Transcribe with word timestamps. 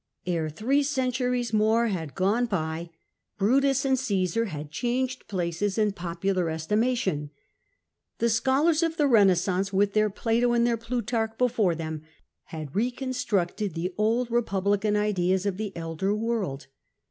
Ere 0.25 0.49
three 0.49 0.81
centuries 0.81 1.53
more 1.53 1.89
had 1.89 2.15
gone 2.15 2.47
by, 2.47 2.89
Brutus 3.37 3.85
and 3.85 3.97
C^sar 3.97 4.47
had 4.47 4.71
changed 4.71 5.27
places 5.27 5.77
in 5.77 5.91
popular 5.91 6.49
estimation. 6.49 7.29
The 8.17 8.27
scholars 8.29 8.81
of 8.81 8.97
the 8.97 9.05
Renaissance, 9.05 9.71
with 9.71 9.93
their 9.93 10.09
Plato 10.09 10.53
and 10.53 10.65
their 10.65 10.75
Plutarch 10.75 11.37
before 11.37 11.75
them, 11.75 12.01
had 12.45 12.75
reconstructed 12.75 13.75
the 13.75 13.93
old 13.95 14.31
repub 14.31 14.63
lican 14.65 14.95
ideas 14.97 15.45
of 15.45 15.57
the 15.57 15.71
elder 15.77 16.15
world. 16.15 16.65